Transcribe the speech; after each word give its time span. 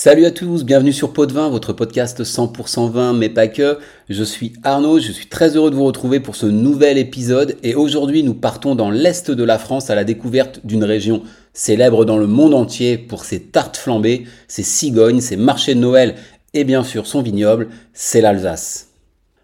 Salut 0.00 0.26
à 0.26 0.30
tous, 0.30 0.62
bienvenue 0.62 0.92
sur 0.92 1.12
Pot 1.12 1.26
de 1.26 1.32
Vin, 1.32 1.48
votre 1.48 1.72
podcast 1.72 2.22
100% 2.22 2.88
vin, 2.88 3.12
mais 3.14 3.28
pas 3.28 3.48
que. 3.48 3.80
Je 4.08 4.22
suis 4.22 4.52
Arnaud, 4.62 5.00
je 5.00 5.10
suis 5.10 5.26
très 5.26 5.56
heureux 5.56 5.72
de 5.72 5.74
vous 5.74 5.86
retrouver 5.86 6.20
pour 6.20 6.36
ce 6.36 6.46
nouvel 6.46 6.98
épisode 6.98 7.56
et 7.64 7.74
aujourd'hui 7.74 8.22
nous 8.22 8.34
partons 8.34 8.76
dans 8.76 8.92
l'est 8.92 9.28
de 9.28 9.42
la 9.42 9.58
France 9.58 9.90
à 9.90 9.96
la 9.96 10.04
découverte 10.04 10.60
d'une 10.62 10.84
région 10.84 11.24
célèbre 11.52 12.04
dans 12.04 12.16
le 12.16 12.28
monde 12.28 12.54
entier 12.54 12.96
pour 12.96 13.24
ses 13.24 13.42
tartes 13.42 13.76
flambées, 13.76 14.26
ses 14.46 14.62
cigognes, 14.62 15.20
ses 15.20 15.36
marchés 15.36 15.74
de 15.74 15.80
Noël 15.80 16.14
et 16.54 16.62
bien 16.62 16.84
sûr 16.84 17.04
son 17.08 17.20
vignoble, 17.20 17.66
c'est 17.92 18.20
l'Alsace. 18.20 18.87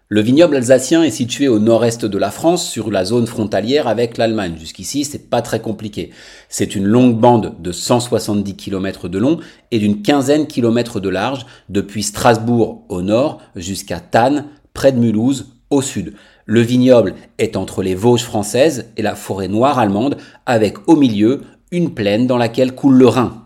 Le 0.07 0.21
vignoble 0.21 0.57
alsacien 0.57 1.01
est 1.01 1.09
situé 1.09 1.47
au 1.47 1.57
nord-est 1.57 2.05
de 2.05 2.17
la 2.19 2.29
France, 2.29 2.69
sur 2.69 2.91
la 2.91 3.05
zone 3.05 3.25
frontalière 3.25 3.87
avec 3.87 4.19
l'Allemagne. 4.19 4.53
Jusqu'ici, 4.55 5.03
c'est 5.03 5.31
pas 5.31 5.41
très 5.41 5.61
compliqué. 5.61 6.11
C'est 6.47 6.75
une 6.75 6.85
longue 6.85 7.19
bande 7.19 7.55
de 7.59 7.71
170 7.71 8.55
km 8.55 9.09
de 9.09 9.17
long 9.17 9.39
et 9.71 9.79
d'une 9.79 10.03
quinzaine 10.03 10.45
kilomètres 10.45 10.99
de 10.99 11.09
large, 11.09 11.47
depuis 11.69 12.03
Strasbourg 12.03 12.85
au 12.87 13.01
nord 13.01 13.41
jusqu'à 13.55 13.99
Tannes, 13.99 14.45
près 14.75 14.91
de 14.91 14.99
Mulhouse, 14.99 15.53
au 15.71 15.81
sud. 15.81 16.13
Le 16.45 16.61
vignoble 16.61 17.15
est 17.39 17.57
entre 17.57 17.81
les 17.81 17.95
Vosges 17.95 18.25
françaises 18.25 18.91
et 18.97 19.01
la 19.01 19.15
forêt 19.15 19.47
noire 19.47 19.79
allemande, 19.79 20.17
avec 20.45 20.87
au 20.87 20.95
milieu 20.95 21.41
une 21.71 21.95
plaine 21.95 22.27
dans 22.27 22.37
laquelle 22.37 22.75
coule 22.75 22.97
le 22.97 23.07
Rhin. 23.07 23.41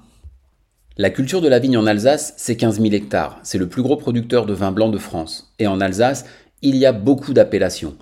La 0.97 1.09
culture 1.09 1.39
de 1.39 1.47
la 1.47 1.59
vigne 1.59 1.77
en 1.77 1.87
Alsace, 1.87 2.33
c'est 2.35 2.57
15 2.57 2.81
000 2.81 2.93
hectares. 2.93 3.39
C'est 3.43 3.57
le 3.57 3.69
plus 3.69 3.81
gros 3.81 3.95
producteur 3.95 4.45
de 4.45 4.53
vin 4.53 4.73
blanc 4.73 4.89
de 4.89 4.97
France. 4.97 5.53
Et 5.57 5.65
en 5.65 5.79
Alsace, 5.79 6.25
il 6.61 6.75
y 6.75 6.85
a 6.85 6.91
beaucoup 6.91 7.33
d'appellations. 7.33 7.95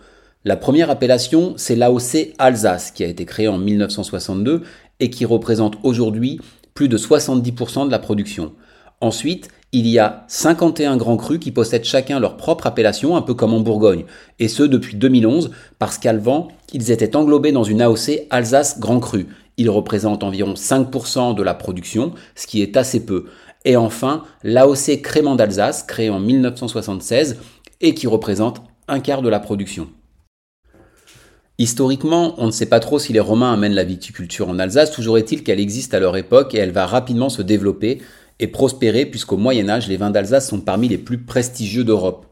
La 0.45 0.55
première 0.55 0.89
appellation, 0.89 1.53
c'est 1.57 1.75
l'AOC 1.75 2.33
Alsace, 2.37 2.91
qui 2.91 3.03
a 3.03 3.07
été 3.07 3.25
créée 3.25 3.47
en 3.47 3.57
1962 3.57 4.63
et 4.99 5.09
qui 5.09 5.25
représente 5.25 5.77
aujourd'hui 5.83 6.39
plus 6.73 6.87
de 6.87 6.97
70% 6.97 7.85
de 7.87 7.91
la 7.91 7.99
production. 7.99 8.53
Ensuite, 9.01 9.49
il 9.73 9.87
y 9.87 9.99
a 9.99 10.23
51 10.27 10.95
grands 10.95 11.17
crus 11.17 11.39
qui 11.39 11.51
possèdent 11.51 11.83
chacun 11.83 12.19
leur 12.19 12.37
propre 12.37 12.67
appellation, 12.67 13.17
un 13.17 13.21
peu 13.21 13.33
comme 13.33 13.53
en 13.53 13.59
Bourgogne, 13.59 14.05
et 14.39 14.47
ce 14.47 14.63
depuis 14.63 14.95
2011, 14.95 15.51
parce 15.79 15.97
qu'avant, 15.97 16.47
ils 16.71 16.91
étaient 16.91 17.15
englobés 17.15 17.51
dans 17.51 17.63
une 17.63 17.81
AOC 17.81 18.27
Alsace 18.29 18.79
Grand 18.79 18.99
Cru. 18.99 19.27
Ils 19.57 19.69
représentent 19.69 20.23
environ 20.23 20.53
5% 20.53 21.35
de 21.35 21.43
la 21.43 21.53
production, 21.53 22.13
ce 22.35 22.47
qui 22.47 22.61
est 22.61 22.77
assez 22.77 23.05
peu. 23.05 23.25
Et 23.65 23.75
enfin, 23.75 24.23
l'AOC 24.43 25.01
Crément 25.01 25.35
d'Alsace, 25.35 25.83
créée 25.83 26.09
en 26.09 26.19
1976, 26.19 27.37
et 27.81 27.93
qui 27.93 28.07
représente 28.07 28.61
un 28.87 28.99
quart 28.99 29.21
de 29.21 29.29
la 29.29 29.39
production. 29.39 29.89
Historiquement, 31.59 32.35
on 32.37 32.45
ne 32.45 32.51
sait 32.51 32.67
pas 32.67 32.79
trop 32.79 32.99
si 32.99 33.13
les 33.13 33.19
Romains 33.19 33.53
amènent 33.53 33.73
la 33.73 33.83
viticulture 33.83 34.47
en 34.47 34.59
Alsace, 34.59 34.91
toujours 34.91 35.17
est-il 35.17 35.43
qu'elle 35.43 35.59
existe 35.59 35.93
à 35.93 35.99
leur 35.99 36.15
époque 36.15 36.53
et 36.53 36.59
elle 36.59 36.71
va 36.71 36.85
rapidement 36.85 37.29
se 37.29 37.41
développer 37.41 37.99
et 38.39 38.47
prospérer 38.47 39.05
puisqu'au 39.05 39.37
Moyen 39.37 39.67
Âge, 39.67 39.87
les 39.87 39.97
vins 39.97 40.11
d'Alsace 40.11 40.47
sont 40.47 40.61
parmi 40.61 40.87
les 40.87 40.99
plus 40.99 41.17
prestigieux 41.17 41.83
d'Europe. 41.83 42.27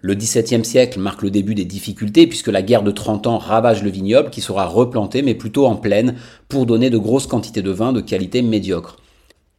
Le 0.00 0.14
XVIIe 0.14 0.64
siècle 0.64 0.98
marque 0.98 1.22
le 1.22 1.30
début 1.30 1.54
des 1.54 1.64
difficultés 1.64 2.26
puisque 2.26 2.48
la 2.48 2.62
guerre 2.62 2.82
de 2.82 2.90
30 2.90 3.26
ans 3.26 3.38
ravage 3.38 3.82
le 3.82 3.90
vignoble 3.90 4.30
qui 4.30 4.40
sera 4.40 4.66
replanté 4.66 5.22
mais 5.22 5.34
plutôt 5.34 5.66
en 5.66 5.76
plaine 5.76 6.16
pour 6.48 6.66
donner 6.66 6.90
de 6.90 6.98
grosses 6.98 7.26
quantités 7.26 7.62
de 7.62 7.70
vin 7.70 7.92
de 7.92 8.00
qualité 8.00 8.42
médiocre. 8.42 8.96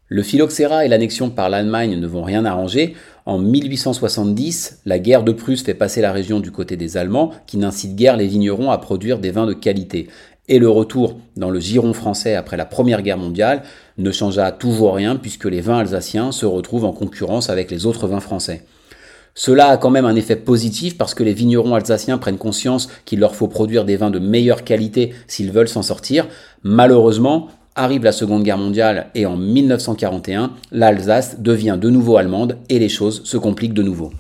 Le 0.08 0.22
phylloxéra 0.22 0.86
et 0.86 0.88
l'annexion 0.88 1.32
par 1.32 1.50
l'Allemagne 1.50 2.00
ne 2.00 2.06
vont 2.06 2.22
rien 2.22 2.46
arranger. 2.46 2.94
En 3.28 3.40
1870, 3.40 4.82
la 4.86 5.00
guerre 5.00 5.24
de 5.24 5.32
Prusse 5.32 5.64
fait 5.64 5.74
passer 5.74 6.00
la 6.00 6.12
région 6.12 6.40
du 6.40 6.52
côté 6.52 6.78
des 6.78 6.96
Allemands, 6.96 7.32
qui 7.48 7.58
n'incitent 7.58 7.96
guère 7.96 8.18
les 8.18 8.28
vignerons 8.28 8.70
à 8.70 8.78
produire 8.78 9.18
des 9.18 9.32
vins 9.32 9.48
de 9.48 9.54
qualité. 9.54 10.10
Et 10.48 10.60
le 10.60 10.70
retour 10.70 11.18
dans 11.36 11.50
le 11.50 11.60
giron 11.60 11.94
français 11.94 12.36
après 12.36 12.56
la 12.56 12.66
Première 12.66 13.02
Guerre 13.02 13.18
mondiale 13.18 13.64
ne 13.98 14.12
changea 14.12 14.52
toujours 14.52 14.94
rien 14.94 15.16
puisque 15.16 15.46
les 15.46 15.60
vins 15.60 15.80
alsaciens 15.80 16.32
se 16.32 16.46
retrouvent 16.46 16.86
en 16.86 16.92
concurrence 16.92 17.50
avec 17.50 17.72
les 17.72 17.88
autres 17.88 18.08
vins 18.08 18.20
français. 18.20 18.64
Cela 19.34 19.70
a 19.70 19.78
quand 19.78 19.90
même 19.90 20.06
un 20.06 20.16
effet 20.16 20.36
positif 20.36 20.96
parce 20.96 21.16
que 21.16 21.24
les 21.24 21.34
vignerons 21.34 21.74
alsaciens 21.74 22.20
prennent 22.20 22.38
conscience 22.38 22.90
qu'il 23.06 23.20
leur 23.20 23.36
faut 23.36 23.48
produire 23.48 23.86
des 23.86 23.98
vins 23.98 24.12
de 24.12 24.20
meilleure 24.20 24.64
qualité 24.64 25.16
s'ils 25.26 25.52
veulent 25.52 25.68
s'en 25.68 25.82
sortir. 25.82 26.28
Malheureusement, 26.62 27.50
Arrive 27.78 28.06
la 28.06 28.14
Seconde 28.14 28.44
Guerre 28.44 28.58
mondiale 28.58 29.08
et 29.16 29.26
en 29.26 29.36
1941, 29.36 30.54
l'Alsace 30.72 31.42
devient 31.42 31.78
de 31.80 31.90
nouveau 31.90 32.16
allemande 32.16 32.58
et 32.70 32.80
les 32.80 32.88
choses 32.88 33.22
se 33.26 33.36
compliquent 33.36 33.74
de 33.74 33.84
nouveau. 33.84 34.14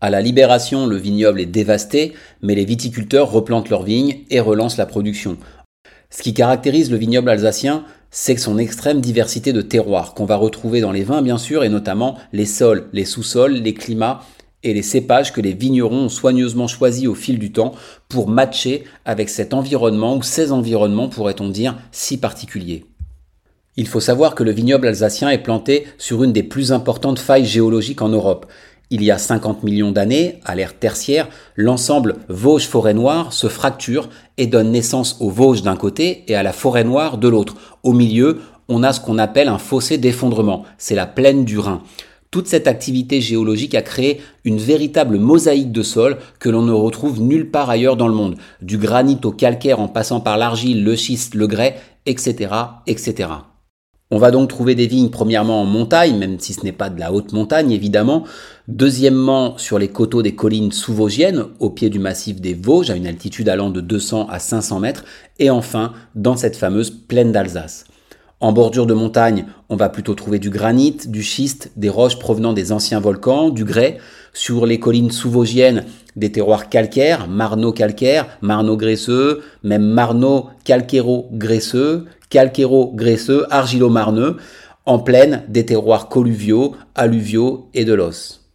À 0.00 0.10
la 0.10 0.20
libération, 0.20 0.88
le 0.88 0.96
vignoble 0.96 1.40
est 1.40 1.46
dévasté, 1.46 2.14
mais 2.42 2.56
les 2.56 2.64
viticulteurs 2.64 3.30
replantent 3.30 3.70
leurs 3.70 3.84
vignes 3.84 4.18
et 4.30 4.40
relancent 4.40 4.78
la 4.78 4.86
production. 4.86 5.36
Ce 6.10 6.22
qui 6.22 6.34
caractérise 6.34 6.90
le 6.90 6.96
vignoble 6.96 7.30
alsacien, 7.30 7.84
c'est 8.10 8.36
son 8.36 8.58
extrême 8.58 9.00
diversité 9.00 9.52
de 9.52 9.62
terroirs 9.62 10.14
qu'on 10.14 10.24
va 10.24 10.36
retrouver 10.36 10.80
dans 10.80 10.92
les 10.92 11.04
vins 11.04 11.22
bien 11.22 11.38
sûr 11.38 11.62
et 11.62 11.68
notamment 11.68 12.16
les 12.32 12.46
sols, 12.46 12.88
les 12.92 13.04
sous-sols, 13.04 13.54
les 13.54 13.74
climats 13.74 14.22
et 14.66 14.74
les 14.74 14.82
cépages 14.82 15.32
que 15.32 15.40
les 15.40 15.52
vignerons 15.52 16.06
ont 16.06 16.08
soigneusement 16.08 16.66
choisis 16.66 17.06
au 17.06 17.14
fil 17.14 17.38
du 17.38 17.52
temps 17.52 17.72
pour 18.08 18.28
matcher 18.28 18.84
avec 19.04 19.28
cet 19.28 19.54
environnement 19.54 20.16
ou 20.16 20.22
ces 20.22 20.50
environnements 20.50 21.08
pourrait-on 21.08 21.48
dire 21.48 21.78
si 21.92 22.18
particuliers. 22.18 22.84
Il 23.76 23.86
faut 23.86 24.00
savoir 24.00 24.34
que 24.34 24.42
le 24.42 24.50
vignoble 24.50 24.88
alsacien 24.88 25.28
est 25.30 25.42
planté 25.42 25.86
sur 25.98 26.24
une 26.24 26.32
des 26.32 26.42
plus 26.42 26.72
importantes 26.72 27.20
failles 27.20 27.44
géologiques 27.44 28.02
en 28.02 28.08
Europe. 28.08 28.46
Il 28.90 29.04
y 29.04 29.10
a 29.10 29.18
50 29.18 29.62
millions 29.62 29.92
d'années, 29.92 30.40
à 30.44 30.56
l'ère 30.56 30.76
tertiaire, 30.76 31.28
l'ensemble 31.54 32.16
Vosges-Forêt 32.28 32.94
Noire 32.94 33.32
se 33.32 33.48
fracture 33.48 34.08
et 34.36 34.46
donne 34.46 34.72
naissance 34.72 35.16
aux 35.20 35.30
Vosges 35.30 35.62
d'un 35.62 35.76
côté 35.76 36.24
et 36.26 36.34
à 36.34 36.42
la 36.42 36.52
Forêt 36.52 36.84
Noire 36.84 37.18
de 37.18 37.28
l'autre. 37.28 37.54
Au 37.84 37.92
milieu, 37.92 38.40
on 38.68 38.82
a 38.82 38.92
ce 38.92 39.00
qu'on 39.00 39.18
appelle 39.18 39.48
un 39.48 39.58
fossé 39.58 39.98
d'effondrement, 39.98 40.64
c'est 40.78 40.96
la 40.96 41.06
plaine 41.06 41.44
du 41.44 41.58
Rhin. 41.58 41.82
Toute 42.30 42.48
cette 42.48 42.66
activité 42.66 43.20
géologique 43.20 43.74
a 43.74 43.82
créé 43.82 44.20
une 44.44 44.58
véritable 44.58 45.18
mosaïque 45.18 45.72
de 45.72 45.82
sol 45.82 46.18
que 46.38 46.48
l'on 46.48 46.62
ne 46.62 46.72
retrouve 46.72 47.20
nulle 47.20 47.50
part 47.50 47.70
ailleurs 47.70 47.96
dans 47.96 48.08
le 48.08 48.14
monde, 48.14 48.36
du 48.62 48.78
granit 48.78 49.20
au 49.24 49.30
calcaire 49.30 49.80
en 49.80 49.88
passant 49.88 50.20
par 50.20 50.36
l'argile, 50.36 50.84
le 50.84 50.96
schiste, 50.96 51.34
le 51.34 51.46
grès, 51.46 51.76
etc., 52.06 52.50
etc. 52.86 53.28
On 54.12 54.18
va 54.18 54.30
donc 54.30 54.48
trouver 54.48 54.76
des 54.76 54.86
vignes 54.86 55.10
premièrement 55.10 55.62
en 55.62 55.64
montagne, 55.64 56.16
même 56.16 56.38
si 56.38 56.52
ce 56.52 56.62
n'est 56.62 56.70
pas 56.70 56.90
de 56.90 57.00
la 57.00 57.12
haute 57.12 57.32
montagne 57.32 57.72
évidemment. 57.72 58.22
Deuxièmement, 58.68 59.58
sur 59.58 59.80
les 59.80 59.88
coteaux 59.88 60.22
des 60.22 60.36
collines 60.36 60.70
sous-vosgiennes, 60.70 61.46
au 61.58 61.70
pied 61.70 61.90
du 61.90 61.98
massif 61.98 62.40
des 62.40 62.54
Vosges, 62.54 62.90
à 62.90 62.94
une 62.94 63.08
altitude 63.08 63.48
allant 63.48 63.70
de 63.70 63.80
200 63.80 64.28
à 64.30 64.38
500 64.38 64.78
mètres. 64.78 65.04
Et 65.40 65.50
enfin, 65.50 65.92
dans 66.14 66.36
cette 66.36 66.56
fameuse 66.56 66.90
plaine 66.90 67.32
d'Alsace. 67.32 67.84
En 68.38 68.52
bordure 68.52 68.84
de 68.84 68.92
montagne, 68.92 69.46
on 69.70 69.76
va 69.76 69.88
plutôt 69.88 70.14
trouver 70.14 70.38
du 70.38 70.50
granit, 70.50 70.98
du 71.06 71.22
schiste, 71.22 71.72
des 71.76 71.88
roches 71.88 72.18
provenant 72.18 72.52
des 72.52 72.70
anciens 72.70 73.00
volcans, 73.00 73.48
du 73.48 73.64
grès. 73.64 73.96
Sur 74.34 74.66
les 74.66 74.78
collines 74.78 75.10
sous-vosgiennes, 75.10 75.86
des 76.16 76.30
terroirs 76.30 76.68
calcaires, 76.68 77.28
marneaux 77.28 77.72
calcaires, 77.72 78.26
marneaux 78.42 78.76
graisseux, 78.76 79.42
même 79.62 79.86
marneaux 79.86 80.50
calcéro-graisseux, 80.64 82.04
calcéro-graisseux, 82.28 83.46
argilo-marneux. 83.50 84.36
En 84.84 84.98
plaine, 84.98 85.42
des 85.48 85.64
terroirs 85.64 86.10
colluviaux, 86.10 86.76
alluviaux 86.94 87.70
et 87.72 87.86
de 87.86 87.94
l'os. 87.94 88.45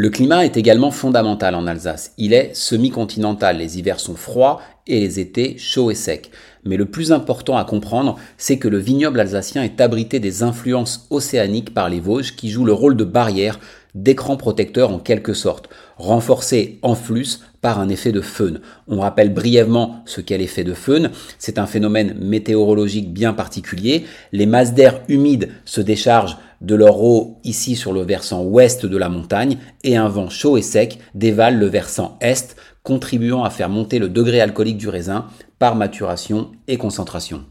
Le 0.00 0.08
climat 0.08 0.46
est 0.46 0.56
également 0.56 0.90
fondamental 0.90 1.54
en 1.54 1.66
Alsace. 1.66 2.14
Il 2.16 2.32
est 2.32 2.52
semi-continental. 2.54 3.58
Les 3.58 3.78
hivers 3.78 4.00
sont 4.00 4.14
froids 4.14 4.62
et 4.86 4.98
les 4.98 5.20
étés 5.20 5.58
chauds 5.58 5.90
et 5.90 5.94
secs. 5.94 6.30
Mais 6.64 6.78
le 6.78 6.86
plus 6.86 7.12
important 7.12 7.58
à 7.58 7.66
comprendre, 7.66 8.16
c'est 8.38 8.56
que 8.56 8.68
le 8.68 8.78
vignoble 8.78 9.20
alsacien 9.20 9.62
est 9.62 9.78
abrité 9.78 10.18
des 10.18 10.42
influences 10.42 11.06
océaniques 11.10 11.74
par 11.74 11.90
les 11.90 12.00
Vosges 12.00 12.34
qui 12.34 12.48
jouent 12.48 12.64
le 12.64 12.72
rôle 12.72 12.96
de 12.96 13.04
barrière, 13.04 13.60
d'écran 13.94 14.38
protecteur 14.38 14.90
en 14.90 15.00
quelque 15.00 15.34
sorte, 15.34 15.68
renforcé 15.98 16.78
en 16.80 16.94
flux 16.94 17.40
par 17.60 17.78
un 17.78 17.88
effet 17.88 18.12
de 18.12 18.20
feune. 18.20 18.60
On 18.88 19.00
rappelle 19.00 19.32
brièvement 19.32 20.02
ce 20.06 20.20
qu'est 20.20 20.38
l'effet 20.38 20.64
de 20.64 20.74
feune. 20.74 21.10
C'est 21.38 21.58
un 21.58 21.66
phénomène 21.66 22.16
météorologique 22.18 23.12
bien 23.12 23.32
particulier. 23.32 24.04
Les 24.32 24.46
masses 24.46 24.74
d'air 24.74 25.02
humides 25.08 25.50
se 25.64 25.80
déchargent 25.80 26.38
de 26.60 26.74
leur 26.74 27.02
eau 27.02 27.38
ici 27.44 27.76
sur 27.76 27.92
le 27.92 28.02
versant 28.02 28.42
ouest 28.42 28.84
de 28.86 28.96
la 28.96 29.08
montagne 29.08 29.58
et 29.82 29.96
un 29.96 30.08
vent 30.08 30.28
chaud 30.28 30.56
et 30.56 30.62
sec 30.62 30.98
dévale 31.14 31.58
le 31.58 31.66
versant 31.66 32.18
est, 32.20 32.56
contribuant 32.82 33.44
à 33.44 33.50
faire 33.50 33.68
monter 33.68 33.98
le 33.98 34.08
degré 34.08 34.40
alcoolique 34.40 34.78
du 34.78 34.88
raisin 34.88 35.26
par 35.58 35.76
maturation 35.76 36.52
et 36.68 36.76
concentration. 36.76 37.44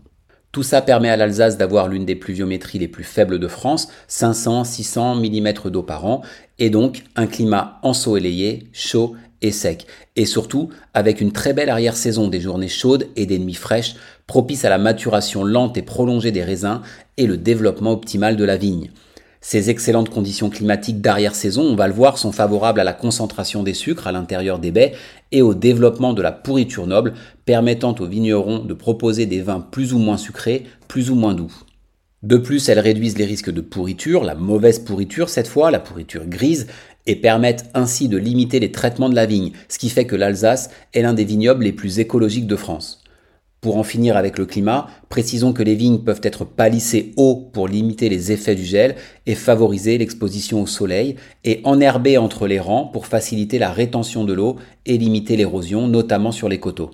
Tout 0.52 0.64
ça 0.64 0.82
permet 0.82 1.10
à 1.10 1.18
l'Alsace 1.18 1.58
d'avoir 1.58 1.88
l'une 1.88 2.06
des 2.06 2.16
pluviométries 2.16 2.80
les 2.80 2.88
plus 2.88 3.04
faibles 3.04 3.38
de 3.38 3.48
France, 3.48 3.90
500-600 4.10 5.20
mm 5.20 5.70
d'eau 5.70 5.84
par 5.84 6.06
an, 6.08 6.24
et 6.58 6.72
donc 6.72 7.04
un 7.16 7.28
climat 7.28 7.80
ensoleillé, 7.84 8.68
chaud 8.74 9.16
et 9.42 9.52
sec, 9.52 9.86
et 10.16 10.26
surtout 10.26 10.70
avec 10.94 11.22
une 11.22 11.32
très 11.32 11.54
belle 11.54 11.70
arrière-saison 11.70 12.28
des 12.28 12.42
journées 12.42 12.68
chaudes 12.68 13.08
et 13.16 13.26
des 13.26 13.40
nuits 13.40 13.54
fraîches, 13.54 13.96
propice 14.28 14.66
à 14.66 14.70
la 14.70 14.78
maturation 14.78 15.44
lente 15.44 15.78
et 15.78 15.82
prolongée 15.82 16.32
des 16.32 16.44
raisins 16.44 16.82
et 17.18 17.26
le 17.26 17.38
développement 17.38 17.92
optimal 17.92 18.36
de 18.36 18.44
la 18.44 18.58
vigne. 18.58 18.92
Ces 19.42 19.70
excellentes 19.70 20.10
conditions 20.10 20.50
climatiques 20.50 21.00
d'arrière-saison, 21.00 21.64
on 21.64 21.76
va 21.76 21.88
le 21.88 21.94
voir, 21.94 22.18
sont 22.18 22.34
favorables 22.34 22.82
à 22.82 22.84
la 22.84 22.92
concentration 22.92 23.64
des 23.64 23.74
sucres 23.74 24.08
à 24.08 24.12
l'intérieur 24.12 24.60
des 24.60 24.72
baies 24.72 24.94
et 25.32 25.42
au 25.42 25.54
développement 25.54 26.14
de 26.14 26.22
la 26.22 26.34
pourriture 26.34 26.88
noble, 26.88 27.14
permettant 27.46 27.96
aux 28.00 28.06
vignerons 28.06 28.60
de 28.60 28.74
proposer 28.74 29.26
des 29.26 29.42
vins 29.42 29.62
plus 29.62 29.94
ou 29.94 29.98
moins 29.98 30.18
sucrés, 30.18 30.66
plus 30.90 31.10
ou 31.10 31.16
moins 31.16 31.36
doux. 31.36 31.54
De 32.22 32.36
plus, 32.36 32.68
elles 32.68 32.80
réduisent 32.80 33.18
les 33.18 33.26
risques 33.26 33.50
de 33.50 33.62
pourriture, 33.62 34.26
la 34.26 34.36
mauvaise 34.36 34.80
pourriture 34.80 35.30
cette 35.30 35.48
fois, 35.48 35.72
la 35.72 35.80
pourriture 35.80 36.26
grise, 36.26 36.68
et 37.06 37.16
permettent 37.16 37.70
ainsi 37.74 38.08
de 38.08 38.18
limiter 38.18 38.60
les 38.60 38.72
traitements 38.72 39.10
de 39.10 39.16
la 39.16 39.26
vigne, 39.26 39.52
ce 39.68 39.80
qui 39.80 39.90
fait 39.90 40.06
que 40.06 40.16
l'Alsace 40.16 40.70
est 40.94 41.02
l'un 41.02 41.14
des 41.14 41.26
vignobles 41.26 41.64
les 41.64 41.72
plus 41.72 42.00
écologiques 42.00 42.48
de 42.48 42.56
France. 42.56 43.04
Pour 43.62 43.76
en 43.76 43.84
finir 43.84 44.16
avec 44.16 44.38
le 44.38 44.46
climat, 44.46 44.88
précisons 45.10 45.52
que 45.52 45.64
les 45.64 45.76
vignes 45.76 46.00
peuvent 46.00 46.22
être 46.24 46.46
palissées 46.46 47.12
haut 47.18 47.50
pour 47.52 47.68
limiter 47.68 48.08
les 48.08 48.32
effets 48.32 48.56
du 48.56 48.64
gel 48.64 48.96
et 49.26 49.36
favoriser 49.36 49.98
l'exposition 49.98 50.62
au 50.62 50.68
soleil, 50.68 51.18
et 51.44 51.60
enherber 51.66 52.18
entre 52.18 52.48
les 52.48 52.60
rangs 52.60 52.86
pour 52.86 53.06
faciliter 53.06 53.60
la 53.60 53.72
rétention 53.72 54.24
de 54.24 54.32
l'eau 54.32 54.56
et 54.86 54.98
limiter 54.98 55.36
l'érosion, 55.36 55.88
notamment 55.88 56.32
sur 56.32 56.48
les 56.48 56.60
coteaux. 56.60 56.92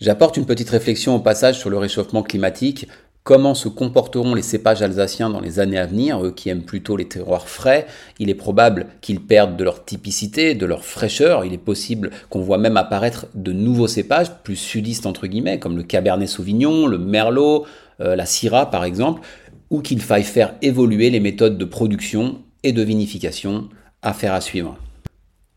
J'apporte 0.00 0.36
une 0.36 0.46
petite 0.46 0.70
réflexion 0.70 1.16
au 1.16 1.18
passage 1.18 1.58
sur 1.58 1.68
le 1.68 1.76
réchauffement 1.76 2.22
climatique. 2.22 2.86
Comment 3.28 3.54
se 3.54 3.68
comporteront 3.68 4.34
les 4.34 4.40
cépages 4.40 4.80
alsaciens 4.80 5.28
dans 5.28 5.42
les 5.42 5.60
années 5.60 5.76
à 5.76 5.84
venir, 5.84 6.24
eux 6.24 6.30
qui 6.30 6.48
aiment 6.48 6.62
plutôt 6.62 6.96
les 6.96 7.08
terroirs 7.08 7.46
frais 7.46 7.86
Il 8.18 8.30
est 8.30 8.34
probable 8.34 8.86
qu'ils 9.02 9.20
perdent 9.20 9.58
de 9.58 9.64
leur 9.64 9.84
typicité, 9.84 10.54
de 10.54 10.64
leur 10.64 10.82
fraîcheur. 10.82 11.44
Il 11.44 11.52
est 11.52 11.58
possible 11.58 12.08
qu'on 12.30 12.40
voit 12.40 12.56
même 12.56 12.78
apparaître 12.78 13.26
de 13.34 13.52
nouveaux 13.52 13.86
cépages, 13.86 14.32
plus 14.44 14.56
sudistes 14.56 15.04
entre 15.04 15.26
guillemets, 15.26 15.58
comme 15.58 15.76
le 15.76 15.82
Cabernet 15.82 16.26
Sauvignon, 16.26 16.86
le 16.86 16.96
Merlot, 16.96 17.66
euh, 18.00 18.16
la 18.16 18.24
Syrah 18.24 18.70
par 18.70 18.84
exemple, 18.84 19.20
ou 19.68 19.82
qu'il 19.82 20.00
faille 20.00 20.24
faire 20.24 20.54
évoluer 20.62 21.10
les 21.10 21.20
méthodes 21.20 21.58
de 21.58 21.64
production 21.66 22.38
et 22.62 22.72
de 22.72 22.80
vinification. 22.80 23.68
Affaire 24.00 24.32
à 24.32 24.40
suivre. 24.40 24.78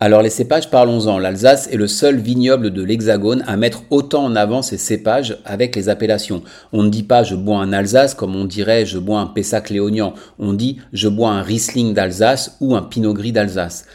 Alors 0.04 0.24
les 0.24 0.32
cépages, 0.32 0.72
parlons-en. 0.72 1.20
L'Alsace 1.20 1.68
est 1.72 1.78
le 1.78 1.86
seul 1.86 2.18
vignoble 2.18 2.72
de 2.72 2.82
l'Hexagone 2.82 3.44
à 3.46 3.56
mettre 3.56 3.84
autant 3.92 4.24
en 4.24 4.36
avant 4.36 4.64
ses 4.64 4.80
cépages 4.80 5.38
avec 5.46 5.76
les 5.76 5.90
appellations. 5.90 6.42
On 6.74 6.82
ne 6.82 6.90
dit 6.90 7.04
pas 7.04 7.22
je 7.22 7.36
bois 7.36 7.60
un 7.60 7.72
Alsace 7.72 8.16
comme 8.16 8.36
on 8.36 8.46
dirait 8.46 8.88
je 8.88 8.98
bois 8.98 9.20
un 9.20 9.28
Pessac 9.28 9.70
léognan. 9.70 10.16
On 10.40 10.54
dit 10.54 10.80
je 10.92 11.08
bois 11.08 11.30
un 11.30 11.44
Riesling 11.44 11.94
d'Alsace 11.94 12.58
ou 12.62 12.76
un 12.76 12.82
Pinot 12.82 13.14
Gris 13.14 13.32
d'Alsace. 13.32 13.86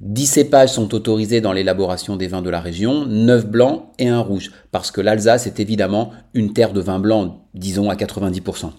Dix 0.00 0.26
cépages 0.26 0.70
sont 0.70 0.94
autorisés 0.94 1.40
dans 1.40 1.52
l'élaboration 1.52 2.14
des 2.14 2.28
vins 2.28 2.42
de 2.42 2.50
la 2.50 2.60
région, 2.60 3.04
neuf 3.04 3.44
blancs 3.44 3.86
et 3.98 4.06
un 4.06 4.20
rouge, 4.20 4.52
parce 4.70 4.92
que 4.92 5.00
l'Alsace 5.00 5.48
est 5.48 5.58
évidemment 5.58 6.12
une 6.32 6.52
terre 6.52 6.74
de 6.74 6.80
vin 6.80 7.00
blanc, 7.00 7.40
disons 7.54 7.90
à 7.90 7.96
90%. 7.96 8.70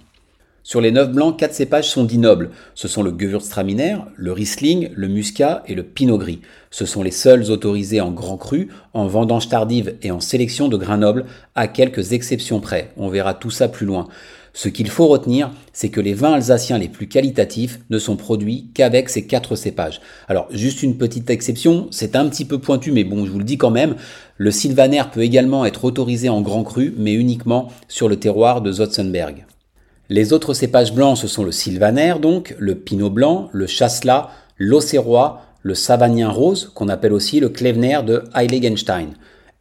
Sur 0.67 0.81
les 0.81 0.91
neuf 0.91 1.13
blancs, 1.13 1.39
quatre 1.39 1.53
cépages 1.53 1.89
sont 1.89 2.03
dits 2.03 2.17
nobles. 2.17 2.49
Ce 2.75 2.89
sont 2.89 3.01
le 3.01 3.17
Gewürztraminer, 3.17 3.99
le 4.17 4.33
Riesling, 4.33 4.89
le 4.93 5.07
Muscat 5.07 5.63
et 5.65 5.75
le 5.75 5.83
Pinot 5.83 6.17
Gris. 6.17 6.41
Ce 6.71 6.85
sont 6.85 7.03
les 7.03 7.11
seuls 7.11 7.49
autorisés 7.51 8.01
en 8.01 8.11
grand 8.11 8.35
cru, 8.35 8.67
en 8.93 9.07
vendange 9.07 9.47
tardive 9.47 9.95
et 10.01 10.11
en 10.11 10.19
sélection 10.19 10.67
de 10.67 10.75
grains 10.75 10.97
nobles, 10.97 11.23
à 11.55 11.69
quelques 11.69 12.11
exceptions 12.11 12.59
près. 12.59 12.91
On 12.97 13.07
verra 13.07 13.33
tout 13.33 13.49
ça 13.49 13.69
plus 13.69 13.85
loin. 13.85 14.09
Ce 14.51 14.67
qu'il 14.67 14.89
faut 14.89 15.07
retenir, 15.07 15.51
c'est 15.71 15.87
que 15.87 16.01
les 16.01 16.13
vins 16.13 16.33
alsaciens 16.33 16.79
les 16.79 16.89
plus 16.89 17.07
qualitatifs 17.07 17.79
ne 17.89 17.97
sont 17.97 18.17
produits 18.17 18.69
qu'avec 18.73 19.07
ces 19.07 19.25
quatre 19.25 19.55
cépages. 19.55 20.01
Alors, 20.27 20.49
juste 20.51 20.83
une 20.83 20.97
petite 20.97 21.29
exception, 21.29 21.87
c'est 21.91 22.17
un 22.17 22.27
petit 22.27 22.43
peu 22.43 22.59
pointu, 22.59 22.91
mais 22.91 23.05
bon, 23.05 23.25
je 23.25 23.31
vous 23.31 23.39
le 23.39 23.45
dis 23.45 23.57
quand 23.57 23.71
même, 23.71 23.95
le 24.35 24.51
Sylvaner 24.51 25.03
peut 25.13 25.23
également 25.23 25.63
être 25.63 25.85
autorisé 25.85 26.27
en 26.27 26.41
grand 26.41 26.65
cru, 26.65 26.93
mais 26.97 27.13
uniquement 27.13 27.69
sur 27.87 28.09
le 28.09 28.17
terroir 28.17 28.61
de 28.61 28.73
Zotzenberg. 28.73 29.45
Les 30.09 30.31
autres 30.31 30.53
cépages 30.53 30.93
blancs, 30.93 31.17
ce 31.17 31.27
sont 31.27 31.43
le 31.43 31.51
sylvaner, 31.51 32.15
donc, 32.21 32.55
le 32.59 32.75
pinot 32.75 33.09
blanc, 33.09 33.49
le 33.51 33.67
chasselas, 33.67 34.29
l'auxerrois, 34.57 35.41
le 35.63 35.75
savagnin 35.75 36.29
rose, 36.29 36.71
qu'on 36.73 36.87
appelle 36.87 37.11
aussi 37.11 37.41
le 37.41 37.49
Klevener 37.49 37.99
de 38.05 38.23
Heiligenstein, 38.33 39.15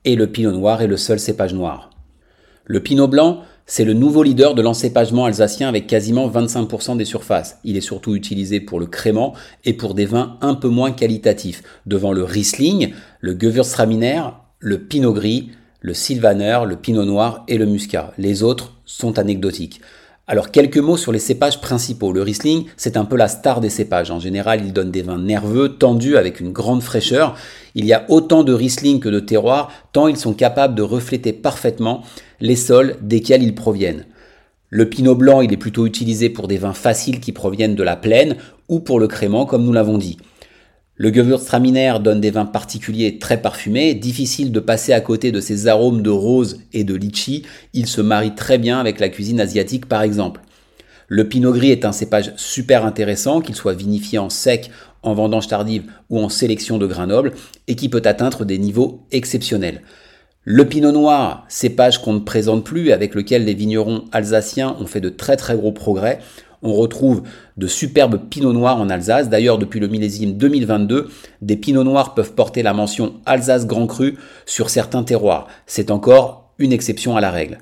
et 0.05 0.15
le 0.15 0.29
pinot 0.29 0.53
noir 0.53 0.83
est 0.83 0.87
le 0.87 0.97
seul 0.97 1.19
cépage 1.19 1.53
noir. 1.53 1.91
Le 2.65 2.81
pinot 2.81 3.09
blanc, 3.09 3.43
c'est 3.67 3.85
le 3.85 3.95
nouveau 3.95 4.23
leader 4.23 4.55
de 4.55 4.63
l'encépagement 4.63 5.25
alsacien 5.25 5.69
avec 5.69 5.89
quasiment 5.89 6.29
25% 6.29 6.97
des 6.97 7.05
surfaces. 7.05 7.59
Il 7.65 7.77
est 7.77 7.81
surtout 7.81 8.15
utilisé 8.15 8.61
pour 8.61 8.79
le 8.79 8.87
crément 8.87 9.35
et 9.65 9.73
pour 9.73 9.95
des 9.95 10.07
vins 10.07 10.39
un 10.41 10.55
peu 10.55 10.69
moins 10.69 10.93
qualitatifs, 10.93 11.65
devant 11.87 12.13
le 12.13 12.23
Riesling, 12.23 12.93
le 13.21 13.37
Gewürztraminer, 13.37 14.23
le 14.61 14.79
Pinot 14.79 15.13
gris, 15.13 15.51
le 15.81 15.95
Sylvaner, 15.95 16.61
le 16.67 16.77
Pinot 16.77 17.05
noir 17.05 17.45
et 17.49 17.59
le 17.59 17.67
Muscat. 17.67 18.13
Les 18.19 18.45
autres 18.45 18.75
sont 18.85 19.19
anecdotiques. 19.19 19.81
Alors 20.29 20.51
quelques 20.51 20.79
mots 20.79 20.97
sur 20.97 21.13
les 21.13 21.21
cépages 21.21 21.61
principaux. 21.61 22.13
Le 22.13 22.21
Riesling, 22.21 22.65
c'est 22.77 22.97
un 22.97 23.05
peu 23.05 23.17
la 23.17 23.29
star 23.29 23.61
des 23.61 23.71
cépages. 23.71 24.11
En 24.11 24.19
général, 24.19 24.61
il 24.65 24.73
donne 24.73 24.91
des 24.91 25.03
vins 25.03 25.21
nerveux, 25.21 25.77
tendus, 25.77 26.17
avec 26.17 26.41
une 26.41 26.51
grande 26.51 26.83
fraîcheur. 26.83 27.37
Il 27.77 27.85
y 27.85 27.93
a 27.93 28.05
autant 28.09 28.43
de 28.43 28.53
Riesling 28.53 28.99
que 28.99 29.09
de 29.09 29.21
terroirs, 29.21 29.71
tant 29.93 30.09
ils 30.09 30.17
sont 30.17 30.35
capables 30.35 30.75
de 30.75 30.83
refléter 30.83 31.33
parfaitement 31.33 32.03
les 32.41 32.57
sols 32.57 32.97
desquels 33.03 33.45
ils 33.45 33.55
proviennent. 33.55 34.05
Le 34.69 34.89
pinot 34.89 35.15
blanc, 35.15 35.43
il 35.43 35.53
est 35.53 35.57
plutôt 35.57 35.87
utilisé 35.87 36.29
pour 36.29 36.49
des 36.49 36.59
vins 36.59 36.73
faciles 36.73 37.21
qui 37.21 37.31
proviennent 37.31 37.77
de 37.77 37.85
la 37.85 37.95
plaine 37.95 38.35
ou 38.69 38.81
pour 38.81 38.99
le 38.99 39.07
crément, 39.07 39.47
comme 39.47 39.65
nous 39.65 39.73
l'avons 39.73 39.97
dit. 39.97 40.17
Le 40.99 41.13
Gewürztraminer 41.13 41.97
donne 42.03 42.23
des 42.23 42.31
vins 42.31 42.47
particuliers 42.47 43.19
très 43.19 43.43
parfumés, 43.43 43.93
difficile 43.93 44.51
de 44.51 44.61
passer 44.61 44.95
à 44.95 45.03
côté 45.03 45.31
de 45.31 45.41
ces 45.41 45.67
arômes 45.67 46.01
de 46.01 46.09
rose 46.09 46.61
et 46.73 46.85
de 46.85 46.95
litchi, 46.95 47.43
il 47.75 47.87
se 47.87 48.01
marie 48.01 48.35
très 48.35 48.57
bien 48.57 48.81
avec 48.81 48.99
la 48.99 49.11
cuisine 49.11 49.39
asiatique 49.39 49.87
par 49.87 50.01
exemple. 50.01 50.41
Le 51.09 51.29
Pinot 51.29 51.53
Gris 51.53 51.71
est 51.71 51.85
un 51.85 51.93
cépage 51.93 52.33
super 52.37 52.87
intéressant, 52.87 53.43
qu'il 53.43 53.55
soit 53.55 53.75
vinifié 53.75 54.19
en 54.19 54.31
sec, 54.31 54.71
en 55.03 55.13
vendange 55.13 55.49
tardive 55.49 55.85
ou 56.09 56.19
en 56.19 56.31
sélection 56.31 56.79
de 56.79 56.87
grains 56.87 57.07
nobles, 57.07 57.33
et 57.69 57.77
qui 57.77 57.91
peut 57.91 58.03
atteindre 58.03 58.47
des 58.47 58.57
niveaux 58.57 59.07
exceptionnels. 59.13 59.83
Le 60.45 60.65
Pinot 60.65 60.93
Noir, 60.93 61.45
cépage 61.49 62.01
qu'on 62.01 62.15
ne 62.15 62.21
présente 62.21 62.65
plus, 62.65 62.93
avec 62.93 63.15
lequel 63.15 63.45
les 63.45 63.55
vignerons 63.55 64.05
alsaciens 64.13 64.77
ont 64.81 64.87
fait 64.87 65.01
de 65.01 65.11
très 65.11 65.37
très 65.37 65.57
gros 65.57 65.73
progrès, 65.73 66.21
on 66.63 66.73
retrouve 66.73 67.23
de 67.57 67.67
superbes 67.67 68.29
pinots 68.29 68.53
noirs 68.53 68.81
en 68.81 68.89
Alsace. 68.89 69.29
D'ailleurs, 69.29 69.59
depuis 69.59 69.81
le 69.81 69.89
millésime 69.89 70.37
2022, 70.37 71.09
des 71.43 71.57
pinots 71.57 71.85
noirs 71.85 72.15
peuvent 72.15 72.33
porter 72.33 72.63
la 72.63 72.75
mention 72.75 73.15
Alsace 73.27 73.67
Grand 73.67 73.87
Cru 73.87 74.17
sur 74.47 74.71
certains 74.71 75.03
terroirs. 75.03 75.47
C'est 75.67 75.91
encore 75.91 76.53
une 76.59 76.73
exception 76.73 77.17
à 77.17 77.21
la 77.21 77.31
règle. 77.31 77.59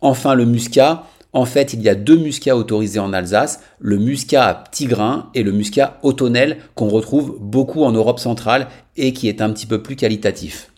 Enfin, 0.00 0.34
le 0.34 0.44
muscat. 0.44 1.04
En 1.32 1.46
fait, 1.46 1.72
il 1.72 1.82
y 1.82 1.88
a 1.88 1.96
deux 1.96 2.16
muscats 2.16 2.56
autorisés 2.56 3.00
en 3.00 3.12
Alsace, 3.12 3.60
le 3.80 3.98
muscat 3.98 4.46
à 4.46 4.54
petits 4.54 4.86
grains 4.86 5.30
et 5.34 5.42
le 5.42 5.50
muscat 5.50 5.98
automnel 6.04 6.58
qu'on 6.76 6.88
retrouve 6.88 7.36
beaucoup 7.40 7.82
en 7.82 7.90
Europe 7.90 8.20
centrale 8.20 8.68
et 8.96 9.12
qui 9.12 9.28
est 9.28 9.42
un 9.42 9.50
petit 9.50 9.66
peu 9.66 9.82
plus 9.82 9.96
qualitatif. 9.96 10.70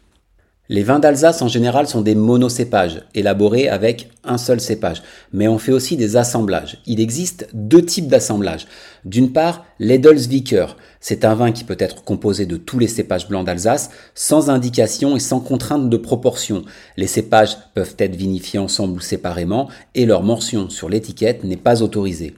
Les 0.68 0.82
vins 0.82 0.98
d'Alsace 0.98 1.42
en 1.42 1.48
général 1.48 1.86
sont 1.86 2.00
des 2.00 2.16
monocépages, 2.16 3.02
élaborés 3.14 3.68
avec 3.68 4.10
un 4.24 4.36
seul 4.36 4.60
cépage, 4.60 5.00
mais 5.32 5.46
on 5.46 5.58
fait 5.58 5.70
aussi 5.70 5.96
des 5.96 6.16
assemblages. 6.16 6.78
Il 6.86 6.98
existe 6.98 7.48
deux 7.52 7.84
types 7.84 8.08
d'assemblages. 8.08 8.66
D'une 9.04 9.32
part, 9.32 9.64
l'Edelsviker, 9.78 10.76
c'est 10.98 11.24
un 11.24 11.36
vin 11.36 11.52
qui 11.52 11.62
peut 11.62 11.76
être 11.78 12.02
composé 12.02 12.46
de 12.46 12.56
tous 12.56 12.80
les 12.80 12.88
cépages 12.88 13.28
blancs 13.28 13.46
d'Alsace, 13.46 13.90
sans 14.16 14.50
indication 14.50 15.14
et 15.14 15.20
sans 15.20 15.38
contrainte 15.38 15.88
de 15.88 15.96
proportion. 15.96 16.64
Les 16.96 17.06
cépages 17.06 17.56
peuvent 17.74 17.94
être 17.98 18.16
vinifiés 18.16 18.58
ensemble 18.58 18.96
ou 18.96 19.00
séparément, 19.00 19.68
et 19.94 20.04
leur 20.04 20.24
mention 20.24 20.68
sur 20.68 20.88
l'étiquette 20.88 21.44
n'est 21.44 21.56
pas 21.56 21.82
autorisée. 21.84 22.34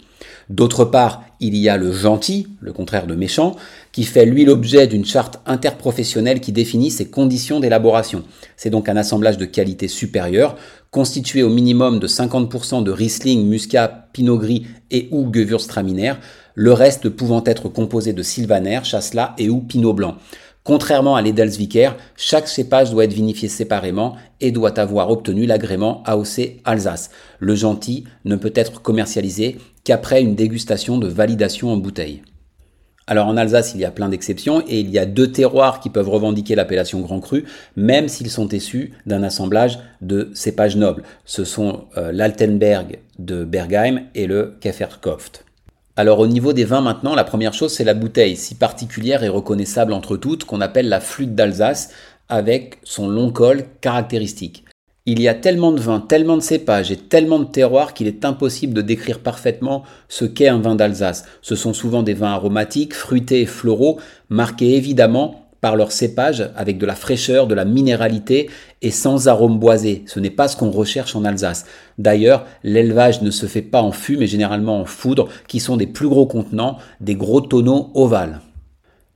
D'autre 0.51 0.85
part, 0.85 1.23
il 1.41 1.57
y 1.57 1.69
a 1.69 1.77
le 1.77 1.93
gentil, 1.93 2.49
le 2.61 2.73
contraire 2.73 3.07
de 3.07 3.15
méchant, 3.15 3.55
qui 3.99 4.05
fait 4.05 4.27
lui 4.27 4.45
l'objet 4.45 4.87
d'une 4.87 5.05
charte 5.05 5.41
interprofessionnelle 5.45 6.39
qui 6.39 6.53
définit 6.53 6.93
ses 6.93 7.11
conditions 7.11 7.59
d'élaboration. 7.59 8.23
C'est 8.57 8.71
donc 8.71 8.89
un 8.89 8.97
assemblage 8.97 9.39
de 9.39 9.45
qualité 9.45 9.89
supérieure, 9.89 10.55
constitué 10.93 11.43
au 11.43 11.49
minimum 11.49 11.99
de 11.99 12.07
50% 12.07 12.85
de 12.85 12.93
Riesling, 12.93 13.49
Muscat, 13.49 14.09
Pinot 14.13 14.39
Gris 14.39 14.69
et 14.93 15.09
ou 15.11 15.29
Gewürztraminer, 15.35 16.13
le 16.55 16.73
reste 16.73 17.09
pouvant 17.09 17.43
être 17.45 17.69
composé 17.69 18.13
de 18.13 18.23
Sylvaner, 18.23 18.85
Chasselas 18.85 19.35
et 19.37 19.49
ou 19.49 19.63
Pinot 19.63 19.95
Blanc. 19.95 20.15
Contrairement 20.63 21.17
à 21.17 21.23
l'Edelsviker, 21.23 21.97
chaque 22.17 22.47
cépage 22.47 22.93
doit 22.93 23.03
être 23.03 23.13
vinifié 23.13 23.49
séparément 23.49 24.15
et 24.41 24.53
doit 24.53 24.79
avoir 24.79 25.11
obtenu 25.11 25.45
l'agrément 25.45 26.05
AOC 26.05 26.61
Alsace. 26.65 27.11
Le 27.41 27.57
gentil 27.57 28.05
ne 28.25 28.37
peut 28.37 28.53
être 28.55 28.81
commercialisé 28.81 29.59
qu'après 29.83 30.23
une 30.23 30.37
dégustation 30.37 30.99
de 30.99 31.09
validation 31.09 31.73
en 31.73 31.79
bouteille. 31.79 32.23
Alors 33.11 33.27
en 33.27 33.39
Alsace, 33.39 33.73
il 33.75 33.81
y 33.81 33.87
a 33.87 33.91
plein 33.91 34.11
d'exceptions 34.11 34.63
et 34.69 34.81
il 34.81 34.91
y 34.91 34.99
a 34.99 35.07
deux 35.07 35.33
terroirs 35.33 35.81
qui 35.81 35.89
peuvent 35.89 36.11
revendiquer 36.11 36.55
l'appellation 36.55 37.01
Grand 37.01 37.21
Cru, 37.21 37.47
même 37.75 38.07
s'ils 38.07 38.29
sont 38.29 38.49
issus 38.49 38.93
d'un 39.07 39.23
assemblage 39.23 39.79
de 40.03 40.31
cépages 40.35 40.77
nobles. 40.77 41.03
Ce 41.25 41.45
sont 41.45 41.87
euh, 41.97 42.13
l'Altenberg 42.13 42.99
de 43.19 43.45
Bergheim 43.45 44.03
et 44.15 44.27
le 44.27 44.59
Kefferkoft. 44.61 45.47
Alors 45.97 46.19
au 46.19 46.27
niveau 46.27 46.53
des 46.53 46.67
vins 46.67 46.83
maintenant, 46.83 47.15
la 47.15 47.25
première 47.25 47.55
chose 47.55 47.73
c'est 47.73 47.83
la 47.83 47.95
bouteille, 47.95 48.37
si 48.37 48.55
particulière 48.55 49.25
et 49.25 49.31
reconnaissable 49.31 49.95
entre 49.95 50.19
toutes, 50.19 50.45
qu'on 50.45 50.61
appelle 50.61 50.91
la 50.91 51.01
flûte 51.01 51.35
d'Alsace, 51.35 51.91
avec 52.29 52.79
son 52.85 53.09
long 53.09 53.33
col 53.33 53.65
caractéristique. 53.81 54.65
Il 55.11 55.23
y 55.23 55.29
a 55.29 55.33
tellement 55.33 55.73
de 55.73 55.81
vins, 55.81 56.01
tellement 56.01 56.37
de 56.37 56.43
cépages 56.43 56.91
et 56.91 56.97
tellement 56.99 57.39
de 57.39 57.47
terroirs 57.47 57.95
qu'il 57.95 58.07
est 58.07 58.27
impossible 58.27 58.75
de 58.75 58.83
décrire 58.83 59.21
parfaitement 59.21 59.83
ce 60.11 60.27
qu'est 60.27 60.49
un 60.49 60.59
vin 60.59 60.75
d'Alsace. 60.75 61.25
Ce 61.41 61.57
sont 61.57 61.73
souvent 61.73 62.03
des 62.03 62.13
vins 62.13 62.33
aromatiques, 62.33 62.93
fruités 62.93 63.41
et 63.41 63.47
floraux, 63.47 63.99
marqués 64.29 64.77
évidemment 64.77 65.47
par 65.63 65.77
leur 65.77 65.93
cépage 65.93 66.51
avec 66.55 66.77
de 66.77 66.85
la 66.85 66.95
fraîcheur, 66.95 67.47
de 67.47 67.55
la 67.55 67.65
minéralité 67.65 68.51
et 68.83 68.91
sans 68.91 69.29
arôme 69.29 69.59
boisé. 69.59 70.03
Ce 70.05 70.21
n'est 70.21 70.29
pas 70.29 70.47
ce 70.47 70.59
qu'on 70.59 70.71
recherche 70.71 71.17
en 71.17 71.25
Alsace. 71.25 71.65
D'ailleurs, 71.97 72.45
l'élevage 72.63 73.23
ne 73.23 73.31
se 73.31 73.47
fait 73.47 73.63
pas 73.63 73.81
en 73.81 73.93
fût 73.93 74.19
mais 74.19 74.27
généralement 74.27 74.79
en 74.79 74.85
foudre 74.85 75.31
qui 75.47 75.59
sont 75.59 75.79
des 75.79 75.87
plus 75.87 76.09
gros 76.09 76.27
contenants, 76.27 76.77
des 77.01 77.15
gros 77.15 77.41
tonneaux 77.41 77.93
ovales. 77.95 78.43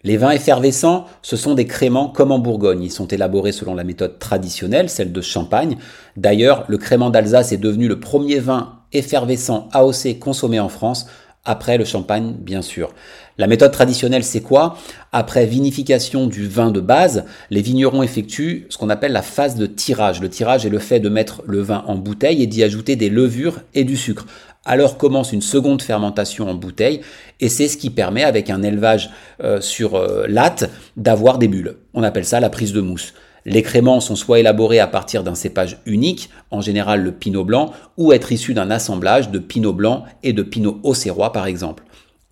Les 0.04 0.16
vins 0.16 0.32
effervescents, 0.32 1.06
ce 1.22 1.36
sont 1.36 1.54
des 1.54 1.66
créments 1.66 2.08
comme 2.08 2.32
en 2.32 2.40
Bourgogne. 2.40 2.82
Ils 2.82 2.90
sont 2.90 3.06
élaborés 3.06 3.52
selon 3.52 3.76
la 3.76 3.84
méthode 3.84 4.18
traditionnelle, 4.18 4.90
celle 4.90 5.12
de 5.12 5.20
Champagne. 5.20 5.76
D'ailleurs, 6.16 6.64
le 6.66 6.76
crément 6.76 7.10
d'Alsace 7.10 7.52
est 7.52 7.56
devenu 7.56 7.86
le 7.86 8.00
premier 8.00 8.40
vin 8.40 8.80
effervescent 8.92 9.68
AOC 9.72 10.18
consommé 10.18 10.58
en 10.58 10.68
France, 10.68 11.06
après 11.44 11.76
le 11.76 11.84
champagne, 11.84 12.34
bien 12.38 12.62
sûr. 12.62 12.94
La 13.38 13.46
méthode 13.46 13.72
traditionnelle, 13.72 14.22
c'est 14.22 14.42
quoi? 14.42 14.76
Après 15.10 15.46
vinification 15.46 16.26
du 16.26 16.46
vin 16.46 16.70
de 16.70 16.80
base, 16.80 17.24
les 17.50 17.62
vignerons 17.62 18.02
effectuent 18.02 18.66
ce 18.68 18.78
qu'on 18.78 18.90
appelle 18.90 19.12
la 19.12 19.22
phase 19.22 19.56
de 19.56 19.66
tirage. 19.66 20.20
Le 20.20 20.28
tirage 20.28 20.64
est 20.66 20.70
le 20.70 20.78
fait 20.78 21.00
de 21.00 21.08
mettre 21.08 21.42
le 21.46 21.60
vin 21.60 21.82
en 21.86 21.96
bouteille 21.96 22.42
et 22.42 22.46
d'y 22.46 22.62
ajouter 22.62 22.94
des 22.94 23.10
levures 23.10 23.60
et 23.74 23.84
du 23.84 23.96
sucre. 23.96 24.26
Alors 24.64 24.96
commence 24.96 25.32
une 25.32 25.42
seconde 25.42 25.82
fermentation 25.82 26.48
en 26.48 26.54
bouteille 26.54 27.00
et 27.40 27.48
c'est 27.48 27.66
ce 27.66 27.76
qui 27.76 27.90
permet, 27.90 28.22
avec 28.22 28.48
un 28.48 28.62
élevage 28.62 29.10
euh, 29.42 29.60
sur 29.60 29.96
euh, 29.96 30.26
latte, 30.28 30.70
d'avoir 30.96 31.38
des 31.38 31.48
bulles. 31.48 31.76
On 31.94 32.04
appelle 32.04 32.24
ça 32.24 32.38
la 32.38 32.50
prise 32.50 32.72
de 32.72 32.80
mousse. 32.80 33.14
Les 33.44 33.62
créments 33.62 34.00
sont 34.00 34.16
soit 34.16 34.38
élaborés 34.38 34.78
à 34.78 34.86
partir 34.86 35.24
d'un 35.24 35.34
cépage 35.34 35.78
unique, 35.84 36.30
en 36.50 36.60
général 36.60 37.02
le 37.02 37.12
pinot 37.12 37.44
blanc, 37.44 37.72
ou 37.96 38.12
être 38.12 38.32
issus 38.32 38.54
d'un 38.54 38.70
assemblage 38.70 39.30
de 39.30 39.38
pinot 39.38 39.72
blanc 39.72 40.04
et 40.22 40.32
de 40.32 40.42
pinot 40.42 40.78
auxerrois 40.84 41.32
par 41.32 41.46
exemple. 41.46 41.84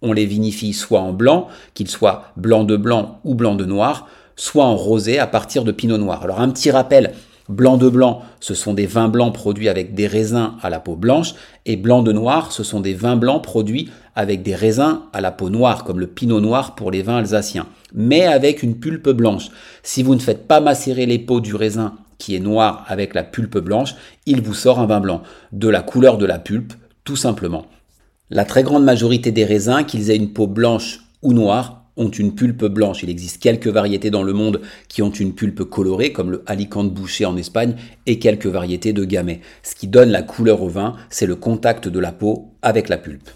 On 0.02 0.12
les 0.12 0.26
vinifie 0.26 0.72
soit 0.72 1.00
en 1.00 1.12
blanc, 1.12 1.48
qu'il 1.74 1.88
soit 1.88 2.32
blanc 2.36 2.64
de 2.64 2.76
blanc 2.76 3.20
ou 3.24 3.34
blanc 3.34 3.54
de 3.54 3.64
noir, 3.64 4.08
soit 4.36 4.64
en 4.64 4.76
rosé 4.76 5.18
à 5.18 5.26
partir 5.26 5.64
de 5.64 5.72
pinot 5.72 5.98
noir. 5.98 6.22
Alors 6.22 6.40
un 6.40 6.48
petit 6.48 6.70
rappel, 6.70 7.12
Blanc 7.50 7.78
de 7.78 7.88
blanc, 7.88 8.22
ce 8.38 8.54
sont 8.54 8.74
des 8.74 8.86
vins 8.86 9.08
blancs 9.08 9.34
produits 9.34 9.68
avec 9.68 9.92
des 9.92 10.06
raisins 10.06 10.52
à 10.62 10.70
la 10.70 10.78
peau 10.78 10.94
blanche, 10.94 11.34
et 11.66 11.74
blanc 11.74 12.04
de 12.04 12.12
noir, 12.12 12.52
ce 12.52 12.62
sont 12.62 12.78
des 12.78 12.94
vins 12.94 13.16
blancs 13.16 13.42
produits 13.42 13.90
avec 14.14 14.44
des 14.44 14.54
raisins 14.54 15.00
à 15.12 15.20
la 15.20 15.32
peau 15.32 15.50
noire, 15.50 15.82
comme 15.82 15.98
le 15.98 16.06
pinot 16.06 16.40
noir 16.40 16.76
pour 16.76 16.92
les 16.92 17.02
vins 17.02 17.16
alsaciens, 17.16 17.66
mais 17.92 18.24
avec 18.24 18.62
une 18.62 18.78
pulpe 18.78 19.08
blanche. 19.08 19.48
Si 19.82 20.04
vous 20.04 20.14
ne 20.14 20.20
faites 20.20 20.46
pas 20.46 20.60
macérer 20.60 21.06
les 21.06 21.18
peaux 21.18 21.40
du 21.40 21.56
raisin 21.56 21.94
qui 22.18 22.36
est 22.36 22.40
noir 22.40 22.84
avec 22.86 23.14
la 23.14 23.24
pulpe 23.24 23.58
blanche, 23.58 23.96
il 24.26 24.42
vous 24.42 24.54
sort 24.54 24.78
un 24.78 24.86
vin 24.86 25.00
blanc, 25.00 25.22
de 25.50 25.68
la 25.68 25.82
couleur 25.82 26.18
de 26.18 26.26
la 26.26 26.38
pulpe, 26.38 26.74
tout 27.02 27.16
simplement. 27.16 27.66
La 28.30 28.44
très 28.44 28.62
grande 28.62 28.84
majorité 28.84 29.32
des 29.32 29.44
raisins, 29.44 29.82
qu'ils 29.84 30.12
aient 30.12 30.16
une 30.16 30.32
peau 30.32 30.46
blanche 30.46 31.00
ou 31.20 31.32
noire, 31.32 31.79
ont 32.00 32.08
une 32.10 32.34
pulpe 32.34 32.64
blanche. 32.64 33.02
Il 33.04 33.10
existe 33.10 33.40
quelques 33.40 33.68
variétés 33.68 34.10
dans 34.10 34.24
le 34.24 34.32
monde 34.32 34.60
qui 34.88 35.02
ont 35.02 35.10
une 35.10 35.34
pulpe 35.34 35.62
colorée, 35.64 36.12
comme 36.12 36.30
le 36.30 36.42
Alicante 36.46 36.92
bouché 36.92 37.26
en 37.26 37.36
Espagne, 37.36 37.76
et 38.06 38.18
quelques 38.18 38.46
variétés 38.46 38.92
de 38.92 39.04
gamay. 39.04 39.40
Ce 39.62 39.74
qui 39.76 39.86
donne 39.86 40.10
la 40.10 40.22
couleur 40.22 40.62
au 40.62 40.68
vin, 40.68 40.96
c'est 41.10 41.26
le 41.26 41.36
contact 41.36 41.86
de 41.86 42.00
la 42.00 42.10
peau 42.10 42.48
avec 42.62 42.88
la 42.88 42.98
pulpe. 42.98 43.30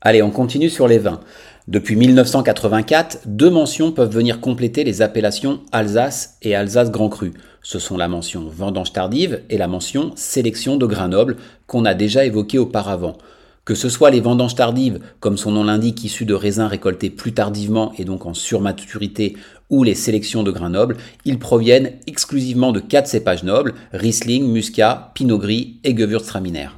Allez, 0.00 0.22
on 0.22 0.30
continue 0.30 0.70
sur 0.70 0.88
les 0.88 0.98
vins. 0.98 1.20
Depuis 1.68 1.94
1984, 1.94 3.20
deux 3.26 3.50
mentions 3.50 3.92
peuvent 3.92 4.12
venir 4.12 4.40
compléter 4.40 4.82
les 4.82 5.00
appellations 5.00 5.60
Alsace 5.70 6.38
et 6.42 6.56
Alsace 6.56 6.90
Grand 6.90 7.08
Cru. 7.08 7.34
Ce 7.62 7.78
sont 7.78 7.96
la 7.96 8.08
mention 8.08 8.48
vendange 8.48 8.92
tardive 8.92 9.42
et 9.48 9.58
la 9.58 9.68
mention 9.68 10.10
sélection 10.16 10.76
de 10.76 10.86
Grenoble 10.86 11.36
qu'on 11.68 11.84
a 11.84 11.94
déjà 11.94 12.24
évoquée 12.24 12.58
auparavant. 12.58 13.16
Que 13.64 13.76
ce 13.76 13.88
soit 13.88 14.10
les 14.10 14.20
vendanges 14.20 14.56
tardives, 14.56 14.98
comme 15.20 15.36
son 15.36 15.52
nom 15.52 15.62
l'indique, 15.62 16.02
issues 16.02 16.24
de 16.24 16.34
raisins 16.34 16.66
récoltés 16.66 17.10
plus 17.10 17.32
tardivement 17.32 17.92
et 17.96 18.04
donc 18.04 18.26
en 18.26 18.34
surmaturité, 18.34 19.36
ou 19.70 19.84
les 19.84 19.94
sélections 19.94 20.42
de 20.42 20.50
grains 20.50 20.70
nobles, 20.70 20.96
ils 21.24 21.38
proviennent 21.38 21.92
exclusivement 22.08 22.72
de 22.72 22.80
quatre 22.80 23.06
cépages 23.06 23.44
nobles, 23.44 23.74
Riesling, 23.92 24.50
Muscat, 24.50 25.12
Pinot 25.14 25.38
Gris 25.38 25.78
et 25.84 25.96
Gewürztraminer. 25.96 26.70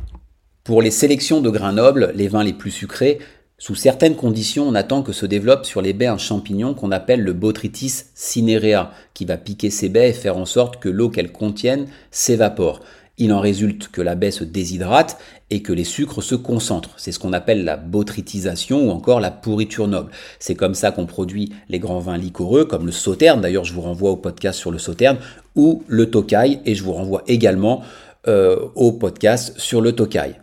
Pour 0.63 0.83
les 0.83 0.91
sélections 0.91 1.41
de 1.41 1.49
grains 1.49 1.73
nobles, 1.73 2.13
les 2.15 2.29
vins 2.29 2.45
les 2.45 2.53
plus 2.53 2.71
sucrés, 2.71 3.19
sous 3.57 3.77
certaines 3.77 4.17
conditions, 4.17 4.69
on 4.69 4.75
attend 4.75 5.03
que 5.03 5.13
se 5.13 5.25
développe 5.25 5.65
sur 5.65 5.81
les 5.81 5.93
baies 5.95 6.07
un 6.07 6.19
champignon 6.19 6.75
qu'on 6.75 6.91
appelle 6.91 7.23
le 7.23 7.33
Botrytis 7.33 8.05
cinerea, 8.15 8.93
qui 9.15 9.25
va 9.25 9.39
piquer 9.39 9.71
ces 9.71 9.89
baies 9.89 10.11
et 10.11 10.13
faire 10.13 10.37
en 10.37 10.45
sorte 10.45 10.81
que 10.81 10.89
l'eau 10.91 11.09
qu'elles 11.09 11.33
contiennent 11.33 11.87
s'évapore. 12.11 12.81
Il 13.17 13.33
en 13.33 13.39
résulte 13.39 13.89
que 13.89 14.03
la 14.03 14.17
baie 14.17 14.33
se 14.33 14.43
déshydrate 14.43 15.19
et 15.51 15.63
que 15.63 15.73
les 15.73 15.85
sucres 15.85 16.23
se 16.23 16.35
concentrent. 16.35 16.95
C'est 16.97 17.13
ce 17.13 17.21
qu'on 17.21 17.33
appelle 17.33 17.65
la 17.65 17.77
botrytisation 17.77 18.89
ou 18.89 18.91
encore 18.91 19.21
la 19.21 19.31
pourriture 19.31 19.87
noble. 19.87 20.11
C'est 20.41 20.57
comme 20.57 20.75
ça 20.75 20.91
qu'on 20.91 21.07
produit 21.07 21.53
les 21.69 21.79
grands 21.79 22.01
vins 22.01 22.19
liquoreux 22.19 22.65
comme 22.65 22.87
le 22.87 22.93
sauterne. 22.93 23.41
D'ailleurs, 23.41 23.65
je 23.65 23.73
vous 23.73 23.83
renvoie 23.83 24.11
au 24.11 24.17
podcast 24.17 24.59
sur 24.59 24.73
le 24.73 24.79
sauterne 24.79 25.19
ou 25.55 25.85
le 25.87 26.11
tokai 26.11 26.59
et 26.65 26.75
je 26.75 26.83
vous 26.83 26.93
renvoie 26.93 27.23
également 27.29 27.83
euh, 28.27 28.57
au 28.75 28.91
podcast 28.91 29.55
sur 29.59 29.81
le 29.81 29.93
tokai. 29.93 30.35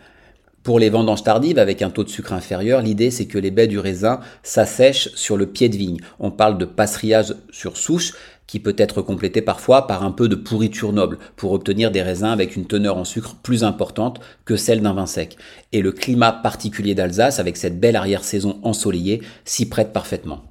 Pour 0.63 0.77
les 0.77 0.91
vendanges 0.91 1.23
tardives 1.23 1.57
avec 1.57 1.81
un 1.81 1.89
taux 1.89 2.03
de 2.03 2.09
sucre 2.09 2.33
inférieur, 2.33 2.83
l'idée 2.83 3.09
c'est 3.09 3.25
que 3.25 3.39
les 3.39 3.49
baies 3.49 3.65
du 3.65 3.79
raisin 3.79 4.19
s'assèchent 4.43 5.09
sur 5.15 5.35
le 5.35 5.47
pied 5.47 5.69
de 5.69 5.75
vigne. 5.75 5.97
On 6.19 6.29
parle 6.29 6.59
de 6.59 6.65
passerillage 6.65 7.33
sur 7.51 7.77
souche 7.77 8.13
qui 8.51 8.59
peut 8.59 8.75
être 8.77 9.01
complété 9.01 9.41
parfois 9.41 9.87
par 9.87 10.03
un 10.03 10.11
peu 10.11 10.27
de 10.27 10.35
pourriture 10.35 10.91
noble 10.91 11.19
pour 11.37 11.53
obtenir 11.53 11.89
des 11.89 12.01
raisins 12.01 12.25
avec 12.25 12.57
une 12.57 12.65
teneur 12.65 12.97
en 12.97 13.05
sucre 13.05 13.37
plus 13.41 13.63
importante 13.63 14.19
que 14.43 14.57
celle 14.57 14.81
d'un 14.81 14.93
vin 14.93 15.05
sec. 15.05 15.37
Et 15.71 15.81
le 15.81 15.93
climat 15.93 16.33
particulier 16.33 16.93
d'Alsace 16.93 17.39
avec 17.39 17.55
cette 17.55 17.79
belle 17.79 17.95
arrière-saison 17.95 18.59
ensoleillée 18.63 19.21
s'y 19.45 19.69
prête 19.69 19.93
parfaitement. 19.93 20.41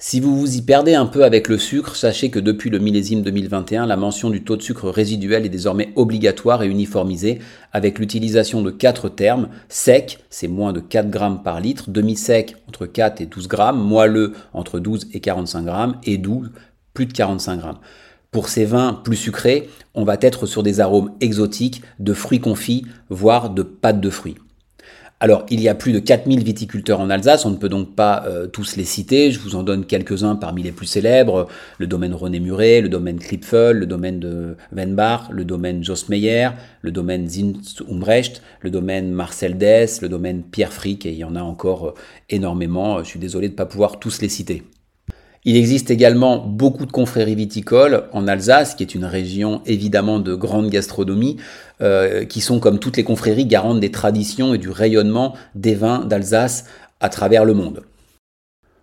Si 0.00 0.20
vous 0.20 0.38
vous 0.38 0.56
y 0.56 0.62
perdez 0.62 0.94
un 0.94 1.06
peu 1.06 1.24
avec 1.24 1.48
le 1.48 1.58
sucre, 1.58 1.96
sachez 1.96 2.30
que 2.30 2.38
depuis 2.38 2.70
le 2.70 2.78
millésime 2.78 3.22
2021, 3.22 3.84
la 3.84 3.96
mention 3.96 4.30
du 4.30 4.44
taux 4.44 4.56
de 4.56 4.62
sucre 4.62 4.90
résiduel 4.90 5.44
est 5.44 5.48
désormais 5.48 5.92
obligatoire 5.96 6.62
et 6.62 6.68
uniformisée 6.68 7.40
avec 7.72 7.98
l'utilisation 7.98 8.62
de 8.62 8.70
quatre 8.70 9.08
termes. 9.08 9.48
Sec, 9.68 10.20
c'est 10.30 10.46
moins 10.46 10.72
de 10.72 10.78
4 10.78 11.10
grammes 11.10 11.42
par 11.42 11.60
litre, 11.60 11.90
demi-sec 11.90 12.54
entre 12.68 12.86
4 12.86 13.22
et 13.22 13.26
12 13.26 13.48
grammes, 13.48 13.82
moelleux 13.82 14.34
entre 14.52 14.78
12 14.78 15.08
et 15.14 15.20
45 15.20 15.64
grammes 15.64 15.96
et 16.04 16.16
doux 16.16 16.44
plus 16.98 17.06
de 17.06 17.12
45 17.12 17.58
grammes. 17.58 17.78
Pour 18.32 18.48
ces 18.48 18.64
vins 18.64 18.92
plus 18.92 19.14
sucrés, 19.14 19.68
on 19.94 20.02
va 20.02 20.16
être 20.20 20.46
sur 20.46 20.64
des 20.64 20.80
arômes 20.80 21.12
exotiques, 21.20 21.82
de 22.00 22.12
fruits 22.12 22.40
confits, 22.40 22.86
voire 23.08 23.50
de 23.50 23.62
pâtes 23.62 24.00
de 24.00 24.10
fruits. 24.10 24.34
Alors, 25.20 25.46
il 25.48 25.60
y 25.60 25.68
a 25.68 25.76
plus 25.76 25.92
de 25.92 26.00
4000 26.00 26.42
viticulteurs 26.42 26.98
en 26.98 27.08
Alsace, 27.08 27.46
on 27.46 27.50
ne 27.50 27.56
peut 27.56 27.68
donc 27.68 27.94
pas 27.94 28.24
euh, 28.26 28.48
tous 28.48 28.74
les 28.74 28.82
citer, 28.82 29.30
je 29.30 29.38
vous 29.38 29.54
en 29.54 29.62
donne 29.62 29.86
quelques-uns 29.86 30.34
parmi 30.34 30.64
les 30.64 30.72
plus 30.72 30.86
célèbres, 30.86 31.46
le 31.78 31.86
domaine 31.86 32.14
René 32.14 32.40
Muret, 32.40 32.80
le 32.80 32.88
domaine 32.88 33.20
Klipfel, 33.20 33.76
le 33.76 33.86
domaine 33.86 34.18
de 34.18 34.56
Wenbach, 34.72 35.28
le 35.30 35.44
domaine 35.44 35.84
Joss 35.84 36.08
Meyer, 36.08 36.48
le 36.82 36.90
domaine 36.90 37.28
Zins 37.28 37.84
Umbrecht, 37.88 38.42
le 38.60 38.70
domaine 38.70 39.12
Marcel 39.12 39.56
Dess, 39.56 40.02
le 40.02 40.08
domaine 40.08 40.42
Pierre 40.42 40.72
Frick, 40.72 41.06
et 41.06 41.12
il 41.12 41.18
y 41.18 41.24
en 41.24 41.36
a 41.36 41.42
encore 41.42 41.86
euh, 41.86 41.94
énormément, 42.28 42.98
je 43.04 43.08
suis 43.08 43.20
désolé 43.20 43.46
de 43.46 43.52
ne 43.52 43.56
pas 43.56 43.66
pouvoir 43.66 44.00
tous 44.00 44.20
les 44.20 44.28
citer. 44.28 44.64
Il 45.48 45.56
existe 45.56 45.90
également 45.90 46.36
beaucoup 46.36 46.84
de 46.84 46.92
confréries 46.92 47.34
viticoles 47.34 48.04
en 48.12 48.28
Alsace, 48.28 48.74
qui 48.74 48.82
est 48.82 48.94
une 48.94 49.06
région 49.06 49.62
évidemment 49.64 50.18
de 50.18 50.34
grande 50.34 50.68
gastronomie, 50.68 51.38
euh, 51.80 52.26
qui 52.26 52.42
sont 52.42 52.60
comme 52.60 52.78
toutes 52.78 52.98
les 52.98 53.02
confréries 53.02 53.46
garantes 53.46 53.80
des 53.80 53.90
traditions 53.90 54.52
et 54.52 54.58
du 54.58 54.68
rayonnement 54.68 55.32
des 55.54 55.74
vins 55.74 56.04
d'Alsace 56.04 56.66
à 57.00 57.08
travers 57.08 57.46
le 57.46 57.54
monde. 57.54 57.80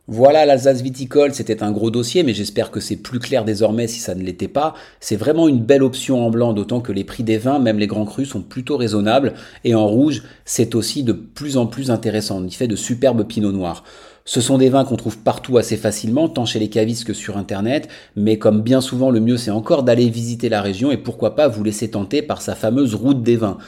Voilà 0.08 0.48
l'Alsace 0.48 0.82
viticole, 0.82 1.36
c'était 1.36 1.62
un 1.62 1.72
gros 1.72 1.92
dossier, 1.92 2.24
mais 2.24 2.34
j'espère 2.34 2.72
que 2.72 2.80
c'est 2.80 2.96
plus 2.96 3.20
clair 3.20 3.46
désormais 3.46 3.88
si 3.88 4.00
ça 4.00 4.16
ne 4.16 4.24
l'était 4.24 4.48
pas. 4.48 4.74
C'est 5.00 5.18
vraiment 5.18 5.48
une 5.48 5.64
belle 5.64 5.84
option 5.84 6.26
en 6.26 6.32
blanc, 6.32 6.54
d'autant 6.54 6.82
que 6.82 6.92
les 6.92 7.04
prix 7.04 7.24
des 7.24 7.38
vins, 7.38 7.60
même 7.60 7.78
les 7.78 7.88
grands 7.88 8.06
crus, 8.06 8.30
sont 8.30 8.42
plutôt 8.42 8.78
raisonnables. 8.78 9.34
Et 9.66 9.76
en 9.76 9.88
rouge, 9.88 10.24
c'est 10.46 10.74
aussi 10.74 11.04
de 11.04 11.14
plus 11.14 11.58
en 11.58 11.68
plus 11.68 11.92
intéressant. 11.92 12.40
On 12.40 12.48
y 12.48 12.52
fait 12.52 12.68
de 12.68 12.76
superbes 12.76 13.28
pinots 13.28 13.52
noirs. 13.52 13.84
Ce 14.28 14.42
sont 14.42 14.58
des 14.58 14.70
vins 14.70 14.86
qu'on 14.86 14.96
trouve 14.96 15.20
partout 15.20 15.60
assez 15.60 15.78
facilement, 15.78 16.28
tant 16.28 16.46
chez 16.46 16.58
les 16.58 16.68
cavistes 16.68 17.04
que 17.04 17.14
sur 17.14 17.38
Internet, 17.38 17.88
mais 18.16 18.40
comme 18.40 18.64
bien 18.64 18.82
souvent 18.82 19.12
le 19.12 19.20
mieux 19.20 19.38
c'est 19.38 19.52
encore 19.52 19.84
d'aller 19.84 20.10
visiter 20.10 20.50
la 20.50 20.64
région 20.64 20.90
et 20.90 20.98
pourquoi 20.98 21.36
pas 21.36 21.48
vous 21.48 21.64
laisser 21.64 21.92
tenter 21.92 22.24
par 22.24 22.42
sa 22.42 22.56
fameuse 22.56 22.96
route 22.96 23.22
des 23.22 23.36
vins. 23.36 23.60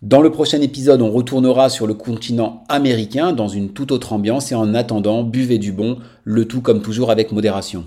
Dans 0.00 0.22
le 0.22 0.30
prochain 0.30 0.62
épisode, 0.62 1.02
on 1.02 1.10
retournera 1.10 1.68
sur 1.68 1.86
le 1.86 1.92
continent 1.92 2.64
américain 2.70 3.32
dans 3.32 3.48
une 3.48 3.74
toute 3.74 3.92
autre 3.92 4.14
ambiance 4.14 4.50
et 4.50 4.54
en 4.54 4.72
attendant, 4.74 5.24
buvez 5.24 5.58
du 5.58 5.72
bon, 5.72 5.98
le 6.24 6.46
tout 6.46 6.62
comme 6.62 6.80
toujours 6.80 7.10
avec 7.10 7.30
modération. 7.30 7.84